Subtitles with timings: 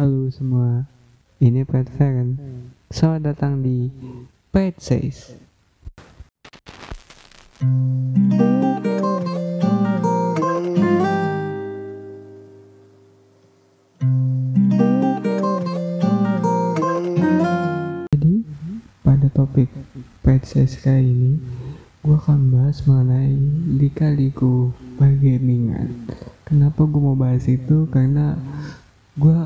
[0.00, 0.88] Halo semua,
[1.44, 2.40] ini Pet Feren.
[2.88, 3.92] Selamat datang di
[4.48, 5.36] Pet Says.
[18.08, 18.34] Jadi,
[19.04, 19.68] pada topik
[20.24, 21.32] Pet Says kali ini,
[22.00, 23.36] gue akan bahas mengenai
[23.76, 25.92] lika-liku pergamingan.
[26.48, 27.84] Kenapa gue mau bahas itu?
[27.92, 28.40] Karena
[29.20, 29.36] gue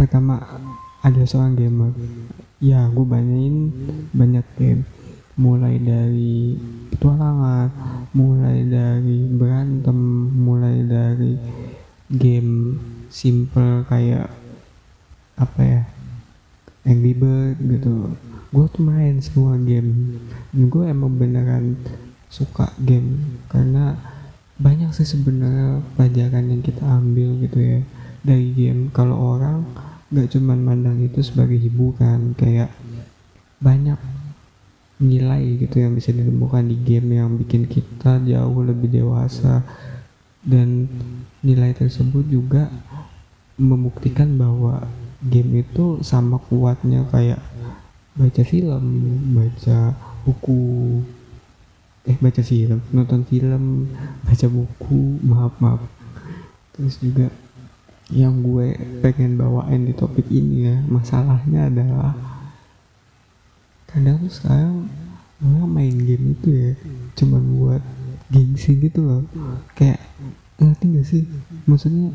[0.00, 0.40] pertama
[1.04, 1.92] ada seorang gamer.
[2.56, 3.68] Ya gue banyain
[4.16, 4.88] banyak game.
[5.36, 6.56] Mulai dari
[6.88, 7.68] petualangan
[8.16, 9.96] mulai dari berantem
[10.40, 11.36] mulai dari
[12.08, 12.80] game
[13.12, 14.32] simple kayak
[15.36, 15.82] apa ya?
[16.88, 18.16] Angry Bird gitu.
[18.56, 20.16] Gue tuh main semua game.
[20.48, 21.76] Dan gue emang beneran
[22.32, 24.00] suka game karena
[24.56, 27.80] banyak sih sebenarnya pelajaran yang kita ambil gitu ya
[28.24, 28.92] dari game.
[28.92, 29.64] Kalau orang
[30.10, 32.70] nggak cuman mandang itu sebagai hiburan kayak
[33.62, 33.98] banyak
[35.00, 39.64] nilai gitu yang bisa ditemukan di game yang bikin kita jauh lebih dewasa
[40.44, 40.90] dan
[41.40, 42.68] nilai tersebut juga
[43.56, 44.84] membuktikan bahwa
[45.24, 47.40] game itu sama kuatnya kayak
[48.16, 48.84] baca film,
[49.36, 51.00] baca buku,
[52.08, 53.88] eh baca film, nonton film,
[54.24, 55.80] baca buku, maaf maaf.
[56.76, 57.28] Terus juga
[58.10, 62.12] yang gue pengen bawain di topik ini ya masalahnya adalah
[63.86, 64.90] kadang tuh sekarang
[65.42, 66.72] orang main game itu ya
[67.18, 67.82] cuman buat
[68.30, 69.22] gengsi gitu loh.
[69.74, 69.98] Kayak
[70.58, 71.22] ngerti gak sih?
[71.66, 72.14] Maksudnya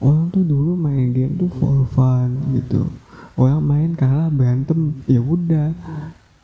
[0.00, 2.88] orang tuh dulu main game tuh for fun gitu.
[3.36, 5.72] Orang main kalah berantem ya udah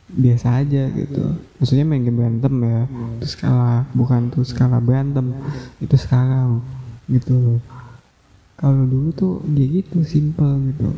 [0.08, 1.36] biasa aja gitu.
[1.60, 2.82] Maksudnya main game berantem ya
[3.20, 5.32] terus kalah bukan terus kalah berantem
[5.80, 6.60] itu sekarang
[7.08, 7.60] gitu loh
[8.58, 10.90] kalau dulu tuh kayak gitu simple gitu.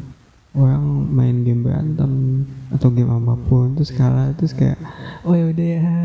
[0.50, 2.42] Orang main game berantem
[2.74, 4.80] atau game apa pun terus kalah terus kayak
[5.22, 5.98] oh ya udah ya.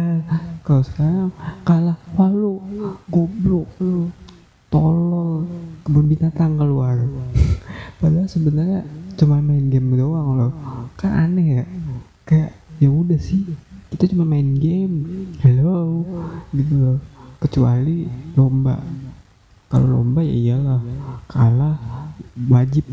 [0.62, 1.30] Kalau sekarang
[1.66, 2.62] kalah wah lu
[3.10, 4.12] goblok lu
[4.70, 5.50] tolol
[5.82, 7.00] kebun binatang keluar.
[7.98, 8.86] Padahal sebenarnya
[9.18, 10.54] cuma main game doang loh.
[11.00, 11.66] Kan aneh ya.
[12.28, 13.50] Kayak ya udah sih
[13.90, 15.26] kita cuma main game.
[15.42, 16.04] Hello?
[16.54, 17.00] Gitu loh.
[17.42, 18.06] Kecuali
[18.38, 18.78] lomba
[19.76, 20.80] kalau lomba ya iyalah
[21.28, 21.76] kalah
[22.48, 22.88] wajib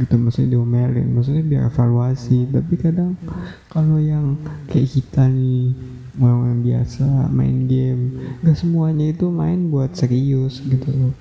[0.00, 2.48] gitu maksudnya diomelin maksudnya biar evaluasi.
[2.48, 3.20] Tapi kadang
[3.68, 4.40] kalau yang
[4.72, 5.76] kayak kita nih
[6.16, 11.12] orang yang biasa main game gak semuanya itu main buat serius gitu loh.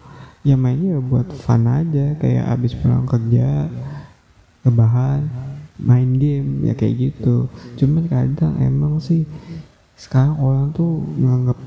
[0.48, 3.68] Ya mainnya buat fun aja kayak abis pulang kerja
[4.64, 5.28] rebahan
[5.76, 7.52] main game ya kayak gitu.
[7.76, 9.28] Cuman kadang emang sih
[10.00, 11.60] sekarang orang tuh nganggap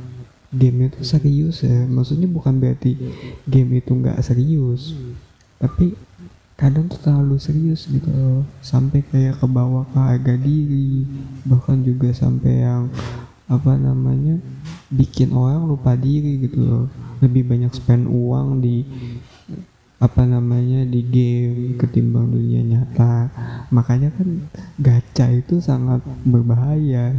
[0.49, 1.85] game itu serius ya.
[1.89, 2.97] Maksudnya bukan berarti
[3.45, 4.97] game itu nggak serius.
[5.61, 5.93] Tapi
[6.59, 8.43] kadang tuh terlalu serius gitu loh.
[8.65, 11.05] Sampai kayak ke bawah ke harga diri.
[11.45, 12.89] Bahkan juga sampai yang
[13.49, 14.37] apa namanya
[14.93, 16.85] bikin orang lupa diri gitu loh.
[17.19, 18.87] Lebih banyak spend uang di
[19.99, 23.35] apa namanya di game ketimbang dunia nyata.
[23.75, 24.47] Makanya kan
[24.79, 27.19] gacha itu sangat berbahaya.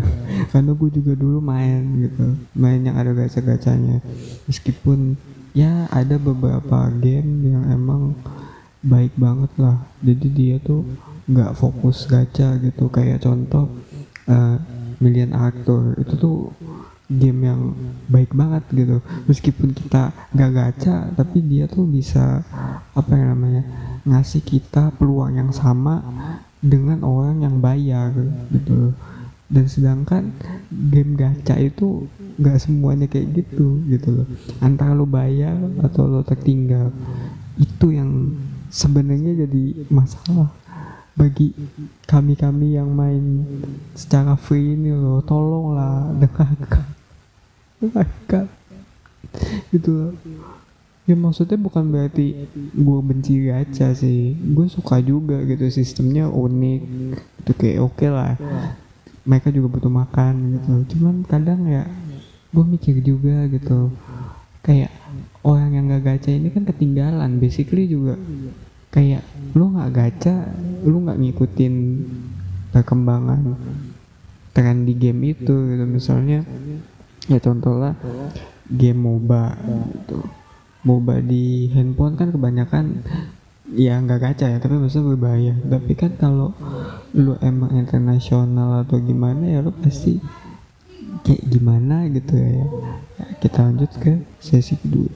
[0.51, 2.39] Karena gue juga dulu main gitu.
[2.55, 3.99] Main yang ada gacha gacanya
[4.47, 5.19] meskipun
[5.51, 8.15] ya ada beberapa game yang emang
[8.79, 9.83] baik banget lah.
[9.99, 10.87] Jadi dia tuh
[11.27, 12.87] nggak fokus gacha gitu.
[12.87, 13.67] Kayak contoh
[14.31, 14.55] uh,
[15.03, 16.37] Million Actor itu tuh
[17.09, 17.73] game yang
[18.05, 19.01] baik banget gitu.
[19.25, 22.45] Meskipun kita gak gacha tapi dia tuh bisa
[22.93, 23.65] apa yang namanya
[24.05, 26.05] ngasih kita peluang yang sama
[26.61, 28.13] dengan orang yang bayar
[28.53, 28.93] gitu.
[29.49, 30.29] Dan sedangkan
[30.69, 32.05] game gacha itu
[32.37, 34.27] gak semuanya kayak gitu gitu loh.
[34.61, 36.93] Antara lo bayar atau lo tertinggal
[37.57, 38.37] itu yang
[38.69, 40.53] sebenarnya jadi masalah
[41.17, 41.51] bagi
[42.05, 43.43] kami-kami yang main
[43.97, 45.25] secara free ini loh.
[45.25, 46.98] Tolonglah dengarkan
[47.79, 48.45] mereka
[49.71, 50.15] gitu
[51.09, 54.37] ya maksudnya bukan berarti gue benci gacha sih.
[54.37, 56.81] Gue suka juga gitu sistemnya unik.
[57.41, 58.37] Itu kayak oke okay lah.
[59.25, 60.73] Mereka juga butuh makan gitu.
[60.93, 61.89] Cuman kadang ya
[62.53, 63.89] gue mikir juga gitu.
[64.61, 64.93] Kayak
[65.41, 68.13] orang yang gak gacha ini kan ketinggalan basically juga.
[68.93, 69.25] Kayak
[69.57, 70.45] lu nggak gacha
[70.85, 71.73] lu nggak ngikutin
[72.69, 73.57] perkembangan
[74.53, 75.85] tren di game itu gitu.
[75.89, 76.45] Misalnya
[77.29, 77.93] ya contoh lah
[78.65, 79.53] game MOBA
[79.93, 80.19] gitu.
[80.81, 83.05] MOBA di handphone kan kebanyakan
[83.69, 85.53] ya nggak gacha ya tapi maksudnya berbahaya.
[85.61, 86.57] Tapi kan kalau
[87.13, 90.17] lu emang internasional atau gimana ya lu pasti
[91.21, 92.65] kayak gimana gitu ya,
[93.21, 95.13] ya kita lanjut ke sesi kedua.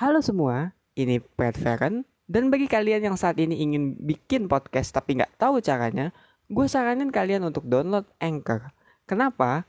[0.00, 5.20] Halo semua ini Pet Feren Dan bagi kalian yang saat ini ingin bikin podcast tapi
[5.20, 6.16] nggak tahu caranya,
[6.48, 8.72] gue saranin kalian untuk download Anchor.
[9.04, 9.68] Kenapa?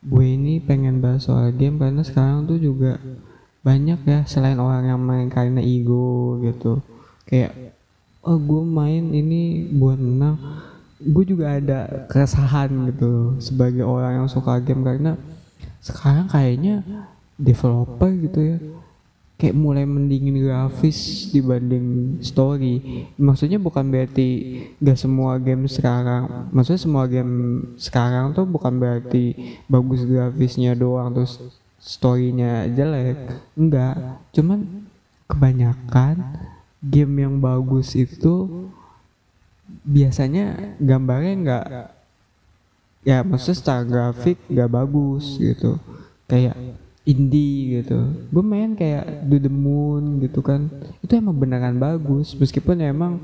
[0.00, 2.96] gue ini pengen bahas soal game karena sekarang tuh juga
[3.60, 6.80] banyak ya selain orang yang main karena ego gitu.
[7.28, 7.76] Kayak
[8.24, 10.40] oh gue main ini buat menang.
[11.00, 15.16] Gue juga ada keresahan gitu sebagai orang yang suka game karena
[15.80, 16.84] sekarang kayaknya
[17.40, 18.58] developer gitu ya
[19.40, 23.08] kayak mulai mendingin grafis dibanding story.
[23.16, 24.28] Maksudnya bukan berarti
[24.76, 31.40] gak semua game sekarang maksudnya semua game sekarang tuh bukan berarti bagus grafisnya doang terus
[31.80, 33.16] storynya jelek.
[33.56, 34.84] Enggak cuman
[35.24, 36.20] kebanyakan
[36.84, 38.68] game yang bagus itu
[39.80, 41.66] biasanya gambarnya enggak
[43.00, 45.80] ya maksudnya secara grafik gak bagus gitu.
[46.28, 46.76] Kayak
[47.10, 47.98] indie gitu.
[48.30, 50.70] Gue main kayak Do The Moon gitu kan.
[51.02, 53.18] Itu emang beneran bagus meskipun emang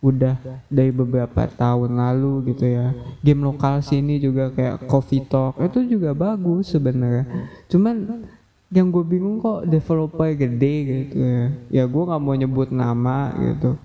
[0.00, 0.36] udah
[0.72, 2.92] dari beberapa tahun lalu gitu ya.
[3.20, 7.24] Game lokal sini juga kayak Coffee Talk itu juga bagus sebenarnya.
[7.68, 8.28] Cuman
[8.70, 11.44] yang gue bingung kok developer gede gitu ya.
[11.68, 13.76] Ya gue nggak mau nyebut nama gitu.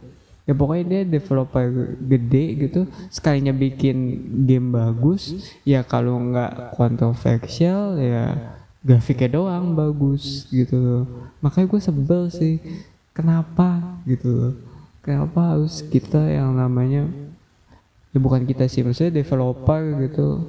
[0.46, 5.34] Ya pokoknya dia developer gede gitu sekalinya bikin game bagus
[5.66, 8.55] ya kalau nggak kontroversial ya
[8.86, 10.78] grafiknya doang bagus gitu.
[10.78, 11.04] Loh
[11.42, 12.62] makanya gue sebel sih
[13.18, 14.30] kenapa gitu.
[14.30, 14.54] Loh
[15.02, 17.10] kenapa harus kita yang namanya
[18.14, 20.46] ya bukan kita sih maksudnya developer gitu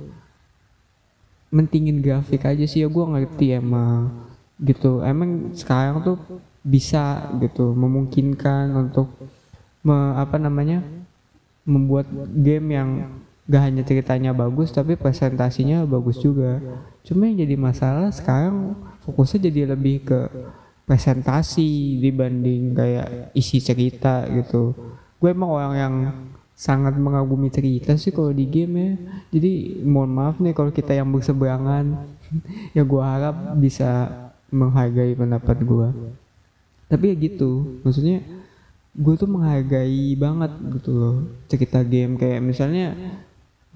[1.49, 2.85] mentingin grafik aja sih.
[2.85, 4.13] Ya gue ngerti emang
[4.61, 5.01] gitu.
[5.01, 6.21] Emang sekarang tuh
[6.61, 9.09] bisa gitu memungkinkan untuk
[9.81, 10.83] me, apa namanya
[11.63, 12.91] membuat game yang
[13.47, 16.59] gak hanya ceritanya bagus tapi presentasinya bagus juga.
[17.07, 18.75] Cuma yang jadi masalah sekarang
[19.07, 20.21] fokusnya jadi lebih ke
[20.87, 24.75] presentasi dibanding kayak isi cerita gitu.
[25.23, 25.95] Gue emang orang yang
[26.57, 28.93] sangat mengagumi cerita sih kalau di game ya.
[29.39, 32.15] Jadi mohon maaf nih kalau kita yang berseberangan.
[32.75, 34.11] Ya gue harap bisa
[34.51, 35.89] menghargai pendapat gue
[36.87, 38.23] tapi ya gitu maksudnya
[38.97, 41.17] gue tuh menghargai banget gitu loh
[41.53, 42.17] cerita game.
[42.17, 42.97] Kayak misalnya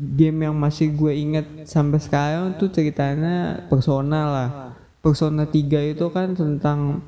[0.00, 4.50] game yang masih gue inget sampai sekarang tuh ceritanya personal lah.
[5.00, 7.04] Persona 3 itu kan tentang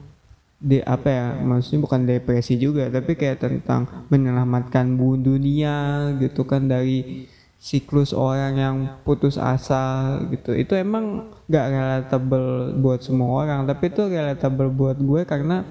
[0.62, 7.26] di apa ya maksudnya bukan depresi juga tapi kayak tentang menyelamatkan dunia gitu kan dari
[7.58, 10.52] siklus orang yang putus asa gitu.
[10.52, 15.64] Itu emang gak relatable buat semua orang tapi itu relatable buat gue karena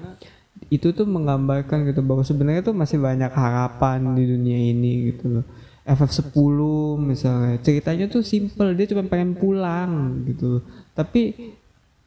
[0.70, 5.46] itu tuh menggambarkan gitu bahwa sebenarnya tuh masih banyak harapan di dunia ini gitu loh
[5.82, 6.58] FF10
[7.02, 7.56] misalnya.
[7.58, 10.62] Ceritanya tuh simple dia cuma pengen pulang gitu.
[10.94, 11.54] Tapi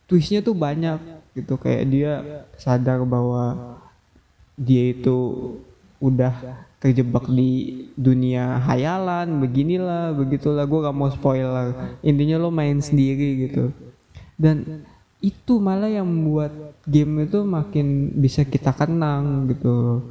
[0.07, 0.99] twistnya tuh banyak
[1.35, 1.59] gitu.
[1.59, 2.11] Kayak dia
[2.55, 3.77] sadar bahwa
[4.55, 5.17] dia itu
[5.99, 10.63] udah terjebak di dunia hayalan beginilah begitulah.
[10.63, 11.99] Gue gak mau spoiler.
[11.99, 13.75] Intinya lo main sendiri gitu.
[14.39, 14.83] Dan
[15.23, 16.53] itu malah yang membuat
[16.85, 20.03] game itu makin bisa kita kenang gitu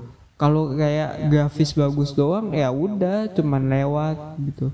[0.44, 4.68] kalau kayak grafis bagus doang ya udah cuman lewat gitu.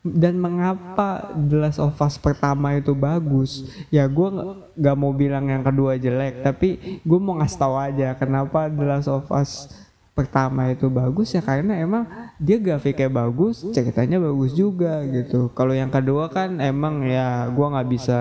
[0.00, 3.68] Dan mengapa The Last of Us pertama itu bagus?
[3.92, 4.28] Ya gue
[4.72, 9.12] nggak mau bilang yang kedua jelek tapi gue mau ngasih tahu aja kenapa The Last
[9.12, 9.68] of Us
[10.16, 11.36] pertama itu bagus.
[11.36, 12.08] Ya karena emang
[12.40, 15.52] dia grafiknya bagus ceritanya bagus juga gitu.
[15.52, 18.18] Kalau yang kedua kan emang ya gue nggak bisa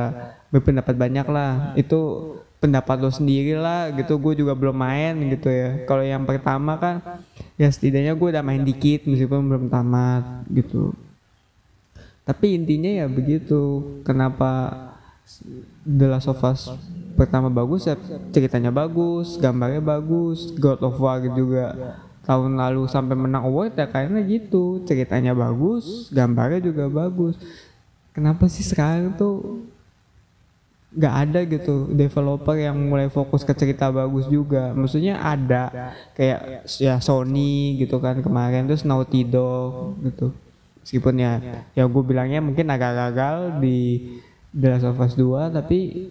[0.51, 1.71] berpendapat banyak lah.
[1.79, 4.19] Itu pendapat lo sendiri lah gitu.
[4.19, 5.83] Gue juga belum main gitu ya.
[5.87, 7.23] Kalau yang pertama kan
[7.55, 10.91] ya setidaknya gue udah main dikit meskipun belum tamat gitu.
[12.27, 13.81] Tapi intinya ya begitu.
[14.05, 14.69] Kenapa
[15.87, 16.69] The Last of Us
[17.15, 17.95] pertama bagus ya?
[18.35, 21.97] Ceritanya bagus gambarnya bagus God of War juga
[22.27, 24.83] tahun lalu sampai menang award ya karena gitu.
[24.85, 27.39] Ceritanya bagus gambarnya juga bagus.
[28.13, 29.63] Kenapa sih sekarang tuh
[30.89, 34.73] nggak ada gitu developer yang mulai fokus ke cerita bagus juga.
[34.73, 40.33] Maksudnya ada kayak ya Sony gitu kan kemarin terus Naughty Dog gitu.
[40.81, 41.33] Meskipun ya
[41.77, 44.17] ya gue bilangnya mungkin agak gagal di
[44.49, 46.09] The Last of Us 2 tapi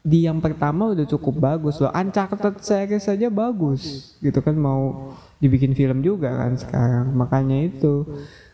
[0.00, 1.92] di yang pertama udah cukup bagus loh.
[1.92, 7.12] Uncharted series saja bagus gitu kan mau dibikin film juga kan sekarang.
[7.12, 8.08] Makanya itu.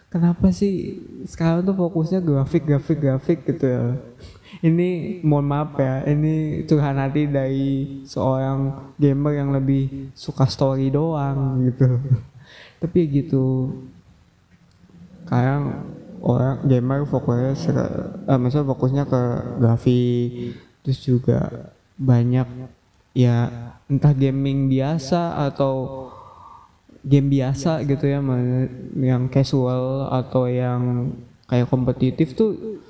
[0.06, 3.84] Kenapa sih sekarang tuh fokusnya grafik grafik grafik gitu ya
[4.62, 7.66] ini mohon maaf ya ini curhat hati dari
[8.06, 12.00] seorang gamer yang lebih suka story doang gitu.
[12.82, 13.72] Tapi gitu
[15.26, 15.90] sekarang
[16.22, 17.86] orang gamer fokusnya
[18.30, 19.22] eh, maksudnya fokusnya ke
[19.58, 20.54] grafik
[20.86, 22.46] terus juga banyak
[23.10, 23.50] ya
[23.90, 26.06] entah gaming biasa atau
[27.06, 28.22] game biasa gitu ya
[28.98, 31.10] yang casual atau yang
[31.46, 32.82] kayak kompetitif tuh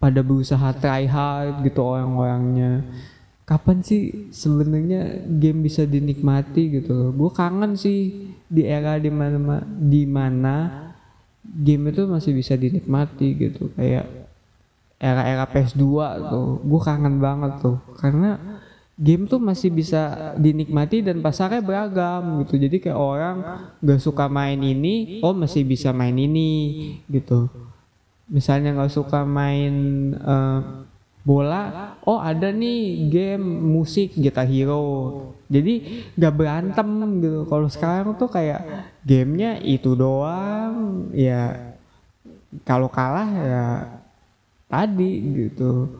[0.00, 2.88] pada berusaha try hard gitu orang-orangnya.
[3.44, 10.06] Kapan sih sebenarnya game bisa dinikmati gitu gue kangen sih di era di mana di
[10.06, 10.56] mana
[11.44, 13.68] game itu masih bisa dinikmati gitu.
[13.76, 14.08] Kayak
[14.96, 15.84] era-era PS2
[16.32, 17.76] tuh gue kangen banget tuh.
[18.00, 18.40] Karena
[18.96, 22.56] game tuh masih bisa dinikmati dan pasarnya beragam gitu.
[22.56, 23.36] Jadi kayak orang
[23.84, 26.48] gak suka main ini oh masih bisa main ini
[27.12, 27.52] gitu
[28.30, 29.74] misalnya gak suka main
[30.22, 30.86] uh,
[31.20, 35.34] bola oh ada nih game musik Guitar Hero.
[35.50, 36.88] Jadi gak berantem
[37.20, 37.40] gitu.
[37.50, 38.62] Kalau sekarang tuh kayak
[39.04, 41.10] gamenya itu doang.
[41.12, 41.74] Ya
[42.62, 43.64] kalau kalah ya
[44.70, 45.12] tadi
[45.46, 45.90] gitu.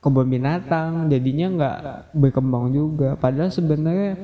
[0.00, 1.78] Kebun binatang jadinya nggak
[2.16, 3.20] berkembang juga.
[3.20, 4.16] Padahal sebenarnya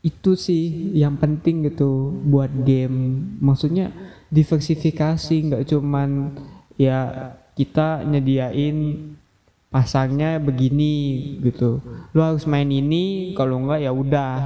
[0.00, 3.28] itu sih yang penting gitu buat game.
[3.44, 3.92] Maksudnya
[4.32, 6.32] diversifikasi nggak cuman
[6.80, 9.12] ya kita nyediain
[9.68, 11.84] pasangnya begini gitu.
[12.16, 14.36] Lo harus main ini kalau enggak ya udah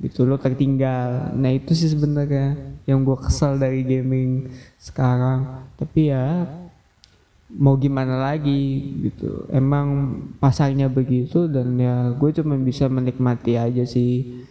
[0.00, 1.36] gitu lo tertinggal.
[1.36, 2.56] Nah itu sih sebenarnya
[2.88, 4.48] yang gue kesal dari gaming
[4.80, 5.68] sekarang.
[5.76, 6.48] Tapi ya
[7.52, 9.44] mau gimana lagi gitu.
[9.52, 14.44] Emang pasarnya begitu dan ya gue cuma bisa menikmati aja sih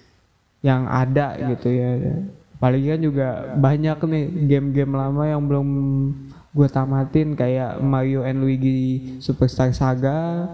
[0.61, 1.91] yang ada gitu ya
[2.59, 5.67] paling kan juga banyak nih game-game lama yang belum
[6.51, 10.47] gue tamatin kayak Mario and Luigi Superstar Saga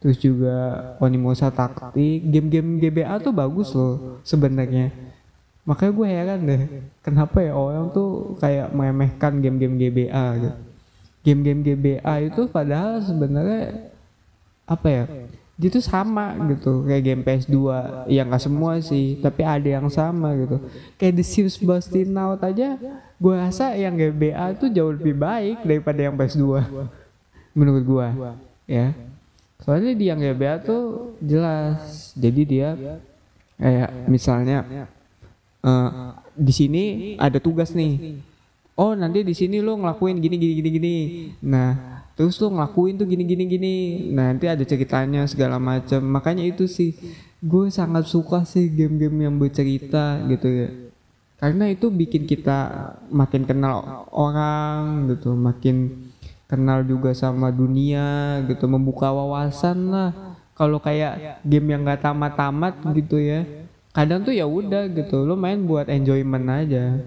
[0.00, 4.94] terus juga Onimusa Taktik game-game GBA tuh bagus loh sebenarnya.
[5.68, 6.62] Makanya gue heran deh
[7.04, 10.58] kenapa ya orang tuh kayak meremehkan game-game GBA gitu.
[11.20, 13.92] Game-game GBA itu padahal sebenarnya
[14.64, 15.04] apa ya
[15.60, 17.56] dia tuh sama gitu kayak game PS2
[18.08, 20.56] ya nggak semua sih tapi ada yang sama gitu.
[20.96, 22.80] Kayak The Sims Bustin Out aja
[23.20, 26.64] gue rasa yang GBA tuh jauh lebih baik daripada yang PS2
[27.52, 28.08] menurut gue
[28.64, 28.96] ya.
[29.60, 32.68] Soalnya di yang GBA tuh jelas jadi dia
[33.60, 34.88] kayak misalnya
[35.60, 36.84] uh, di sini
[37.20, 38.24] ada tugas nih
[38.80, 40.96] oh nanti di sini lo ngelakuin gini gini gini gini.
[41.44, 43.76] Nah terus lo ngelakuin tuh gini gini gini.
[44.12, 46.00] Nah, nanti ada ceritanya segala macam.
[46.00, 46.96] Makanya itu sih
[47.40, 50.68] gue sangat suka sih game-game yang bercerita gitu ya.
[51.40, 56.08] Karena itu bikin kita makin kenal orang gitu makin
[56.44, 60.10] kenal juga sama dunia gitu membuka wawasan lah.
[60.52, 63.48] Kalau kayak game yang gak tamat-tamat gitu ya
[63.90, 67.02] kadang tuh ya udah gitu lo main buat enjoyment aja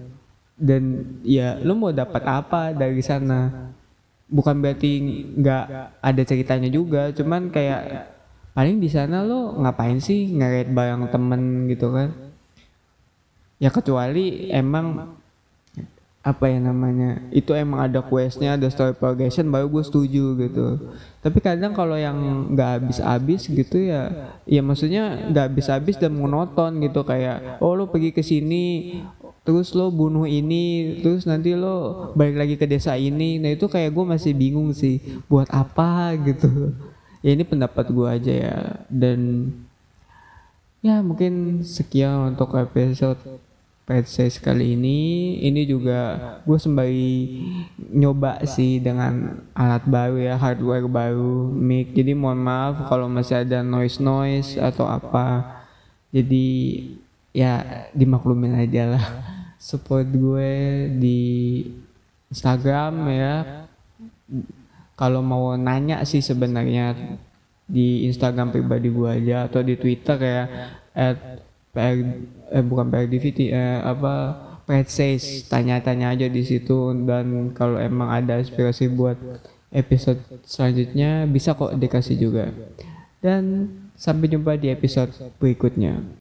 [0.54, 0.82] dan
[1.26, 3.70] ya lo mau dapat apa dari sana?
[4.30, 4.90] Bukan berarti
[5.36, 5.64] nggak
[6.00, 8.10] ada ceritanya juga cuman kayak
[8.54, 12.10] paling di sana lo ngapain sih ngeret bareng temen gitu kan?
[13.58, 15.18] Ya kecuali emang
[16.24, 20.66] apa ya namanya itu emang ada questnya ada story progression baru gue setuju gitu.
[21.20, 22.16] Tapi kadang kalau yang
[22.56, 28.16] nggak habis-habis gitu ya ya maksudnya nggak habis-habis dan monoton gitu kayak oh lo pergi
[28.16, 29.04] ke sini
[29.44, 33.36] terus lo bunuh ini terus nanti lo balik lagi ke desa ini.
[33.36, 34.98] Nah itu kayak gue masih bingung sih
[35.28, 36.72] buat apa gitu.
[37.20, 38.58] Ya ini pendapat gue aja ya.
[38.88, 39.52] Dan
[40.80, 43.20] ya mungkin sekian untuk episode
[43.84, 45.36] PC sekali ini.
[45.44, 46.16] Ini juga
[46.48, 47.44] gue sembari
[47.92, 51.92] nyoba sih dengan alat baru ya hardware baru mic.
[51.92, 55.60] Jadi mohon maaf kalau masih ada noise noise atau apa.
[56.16, 56.48] Jadi
[57.34, 59.04] ya dimaklumin aja lah.
[59.58, 60.52] Support gue
[61.02, 61.20] di
[62.30, 63.34] Instagram ya.
[64.94, 66.94] Kalau mau nanya sih sebenarnya
[67.66, 70.42] di Instagram pribadi gue aja atau di Twitter ya
[70.94, 71.42] at
[71.74, 71.96] PR
[72.54, 74.38] eh bukan PRDVT eh apa
[74.86, 75.50] says.
[75.50, 79.18] Tanya-tanya aja di situ dan kalau emang ada inspirasi buat
[79.74, 82.54] episode selanjutnya bisa kok dikasih juga.
[83.18, 85.10] Dan sampai jumpa di episode
[85.40, 86.04] berikutnya